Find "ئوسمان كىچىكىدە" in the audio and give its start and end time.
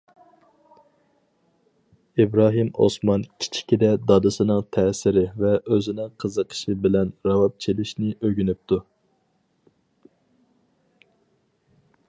2.85-3.91